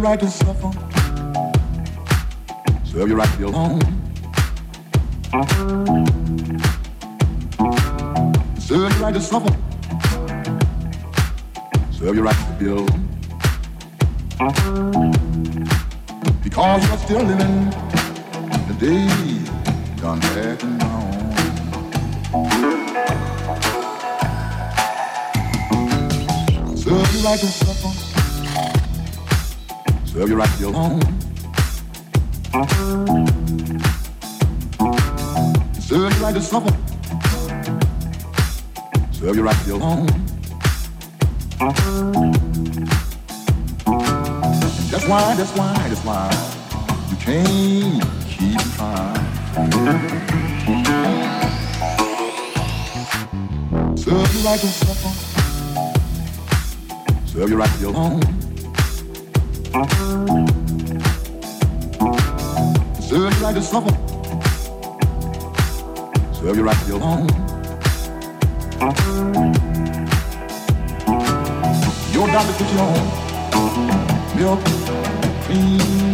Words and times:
your 0.00 0.08
right 0.08 0.20
to 0.20 0.30
suffer. 0.30 0.70
Serve 2.84 3.08
your 3.08 3.18
right 3.18 3.30
to 3.32 3.38
be 3.38 3.44
alone. 3.44 3.80
Serve 8.58 8.92
your 8.92 9.02
right 9.02 9.14
to 9.14 9.20
suffer. 9.20 9.54
Serve 11.92 12.14
your 12.14 12.24
right 12.24 12.34
to 12.34 12.52
be 12.58 12.66
alone. 12.70 13.08
Because 16.42 16.88
you're 16.88 16.98
still 16.98 17.22
living 17.22 17.70
the 18.68 18.74
day 18.80 19.06
gone 20.00 20.20
back 20.20 20.62
and 20.62 20.80
gone. 20.80 21.36
Serve 26.76 27.14
your 27.14 27.22
right 27.22 27.38
to 27.38 27.46
suffer. 27.46 27.79
Serve 30.20 30.28
you 30.28 30.36
right 30.36 30.60
your 30.60 30.72
home. 30.74 31.00
Serve 35.80 36.12
you 36.14 36.22
right 36.22 36.34
to 36.34 36.42
suffer. 36.42 36.76
Serve 39.12 39.36
you 39.36 39.42
right 39.42 39.66
your 39.66 39.80
home. 39.80 40.06
That's 44.90 45.08
why, 45.08 45.34
that's 45.36 45.56
why, 45.56 45.88
that's 45.88 46.04
why 46.04 46.30
you 47.08 47.16
can't 47.16 48.04
keep 48.28 48.60
trying. 48.76 49.26
Serve 53.96 54.34
you 54.34 54.40
right 54.44 54.60
to 54.60 54.66
suffer. 54.66 55.12
Serve 57.26 57.48
you 57.48 57.56
right 57.56 57.80
your 57.80 57.94
home. 57.94 58.39
Serve 60.10 60.26
you 63.12 63.44
right 63.44 63.54
to 63.54 63.62
suffer. 63.62 63.94
Serve 66.34 66.56
you 66.56 66.64
right 66.64 66.76
to 66.78 66.86
your 66.88 66.98
home. 66.98 67.28
Your 72.12 72.26
doctor 72.26 72.52
put 72.54 72.72
you 72.72 72.80
on 72.80 73.20
milk, 74.34 74.64
cream, 75.44 76.09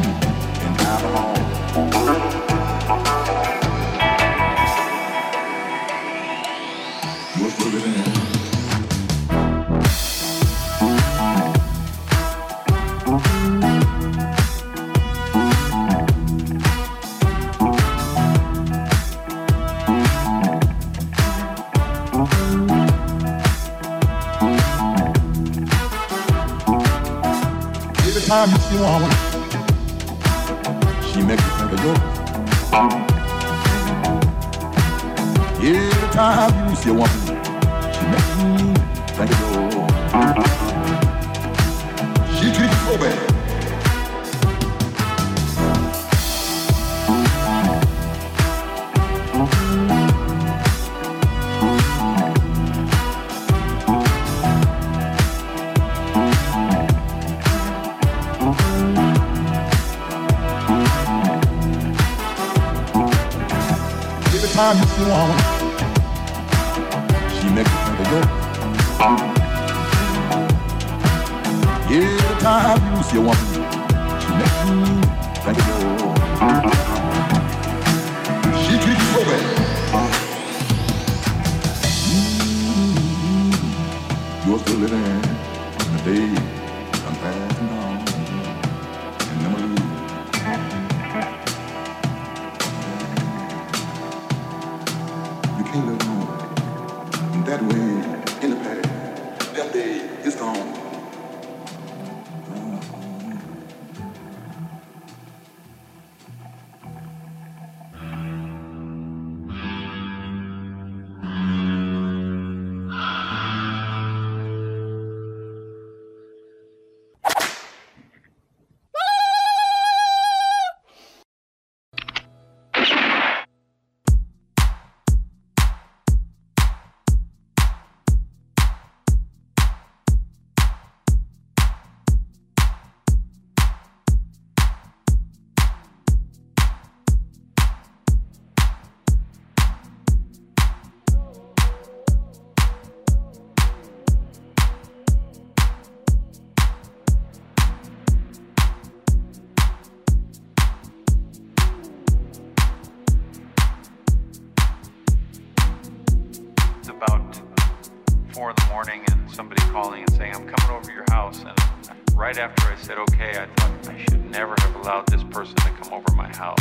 four 158.37 158.51
in 158.51 158.57
the 158.57 158.67
morning 158.67 159.03
and 159.11 159.31
somebody 159.31 159.63
calling 159.73 160.03
and 160.03 160.13
saying, 160.13 160.35
I'm 160.35 160.47
coming 160.47 160.77
over 160.77 160.85
to 160.85 160.93
your 160.93 161.07
house. 161.09 161.43
And 161.43 162.15
right 162.15 162.37
after 162.37 162.67
I 162.67 162.77
said 162.77 162.99
okay, 162.99 163.31
I 163.31 163.47
thought 163.57 163.89
I 163.89 163.97
should 163.97 164.31
never 164.31 164.55
have 164.59 164.77
allowed 164.77 165.07
this 165.07 165.25
person 165.25 165.55
to 165.57 165.71
come 165.71 165.95
over 165.95 166.15
my 166.15 166.29
house. 166.37 166.61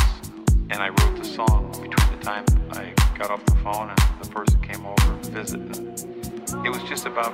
And 0.70 0.80
I 0.80 0.88
wrote 0.88 1.18
the 1.18 1.24
song 1.24 1.70
between 1.72 2.18
the 2.18 2.24
time 2.24 2.46
I 2.70 2.94
got 3.18 3.30
off 3.30 3.44
the 3.44 3.56
phone 3.56 3.90
and 3.90 4.24
the 4.24 4.30
person 4.30 4.58
came 4.62 4.86
over 4.86 5.22
to 5.22 5.30
visit. 5.30 5.60
And 5.60 6.64
it 6.64 6.70
was 6.70 6.82
just 6.84 7.04
about 7.04 7.32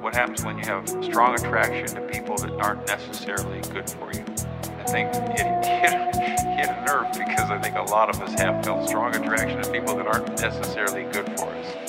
what 0.00 0.14
happens 0.14 0.44
when 0.44 0.58
you 0.58 0.64
have 0.66 0.88
strong 1.02 1.34
attraction 1.34 1.88
to 1.96 2.02
people 2.02 2.36
that 2.36 2.52
aren't 2.52 2.86
necessarily 2.86 3.60
good 3.72 3.90
for 3.90 4.12
you. 4.12 4.24
I 4.78 4.84
think 4.84 5.10
it 5.12 5.64
hit, 5.66 6.14
hit 6.14 6.68
a 6.68 6.84
nerve 6.86 7.12
because 7.14 7.50
I 7.50 7.58
think 7.58 7.74
a 7.74 7.82
lot 7.90 8.14
of 8.14 8.22
us 8.22 8.32
have 8.38 8.64
felt 8.64 8.88
strong 8.88 9.16
attraction 9.16 9.60
to 9.60 9.72
people 9.72 9.96
that 9.96 10.06
aren't 10.06 10.40
necessarily 10.40 11.02
good 11.10 11.26
for 11.36 11.46
us. 11.46 11.85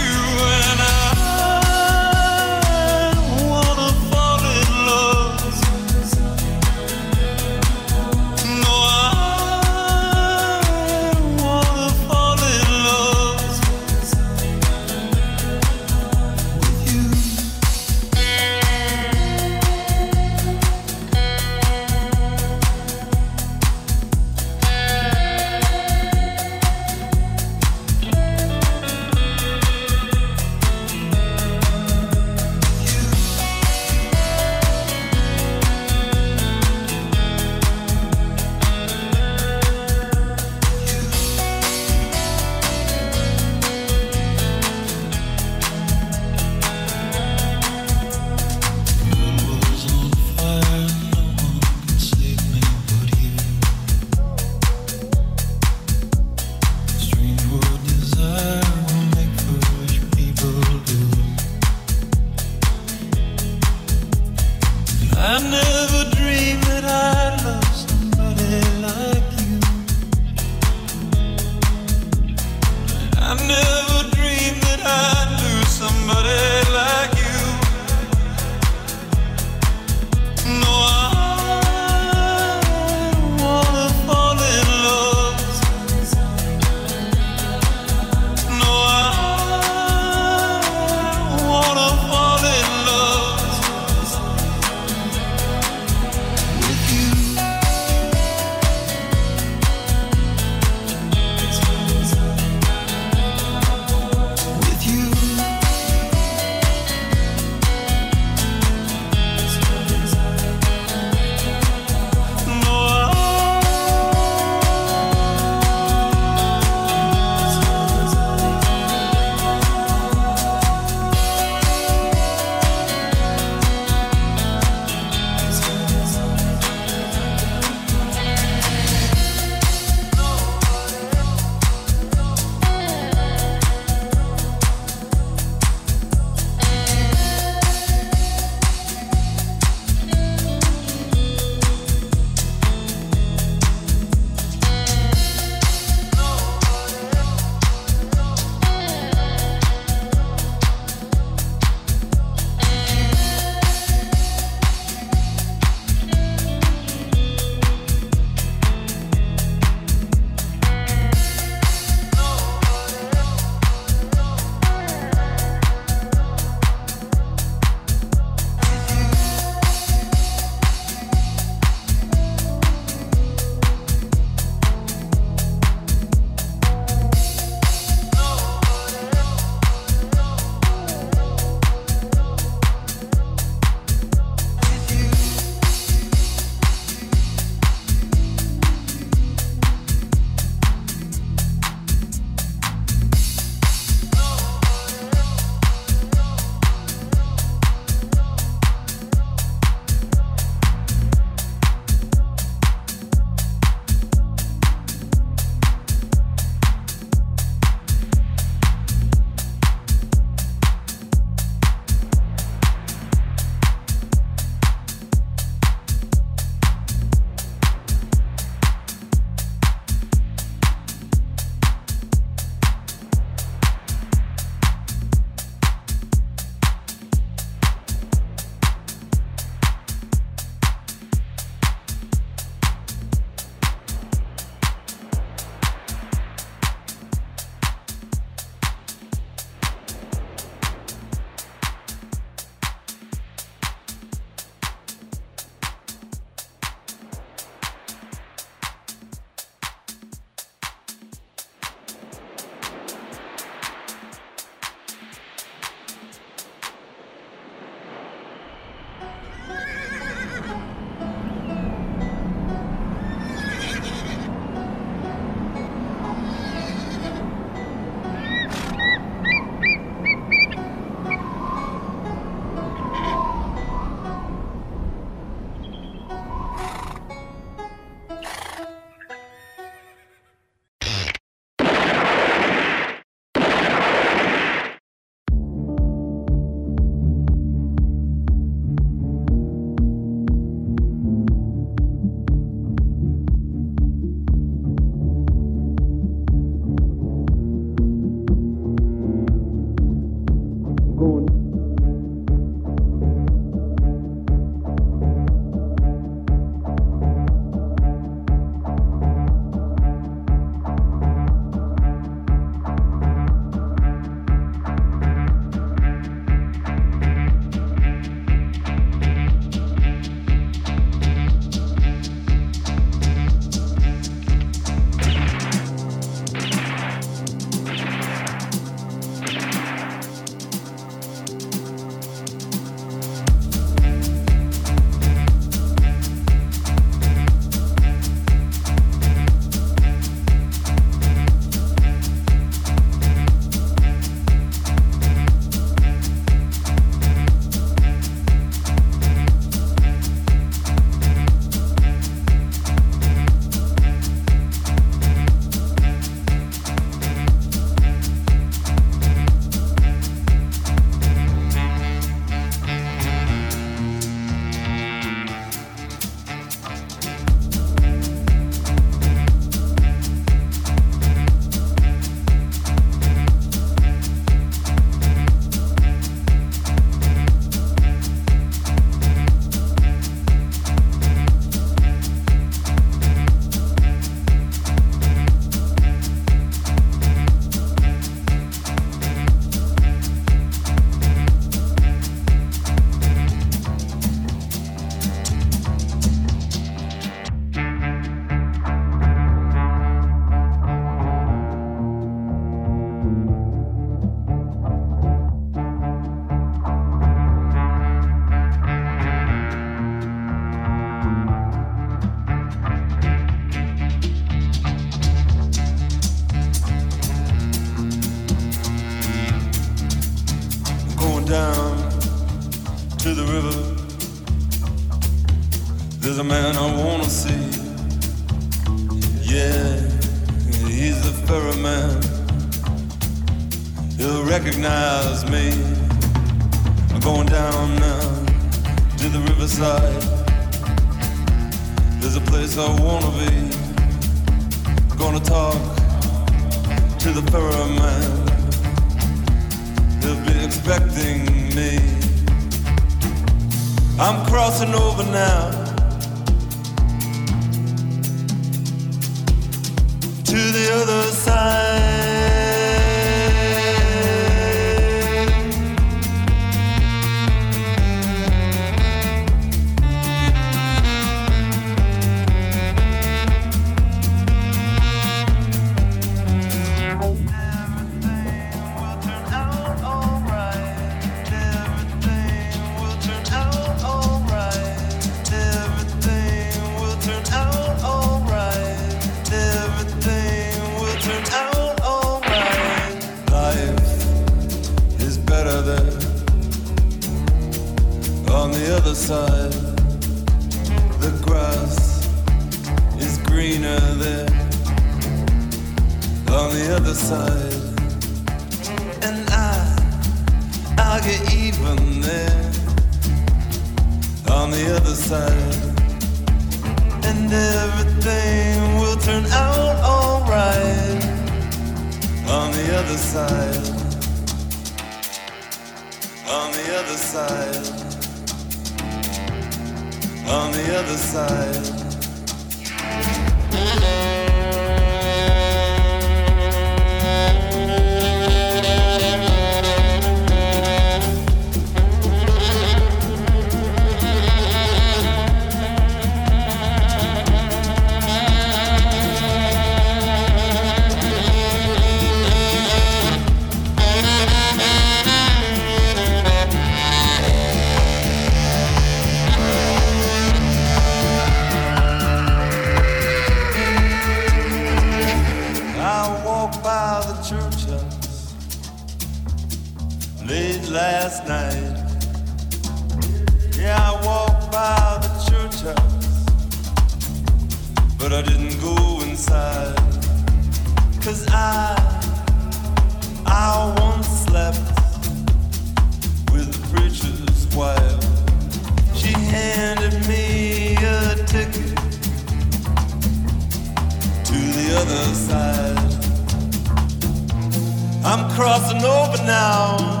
crossing 598.41 598.83
over 598.83 599.23
now. 599.23 600.00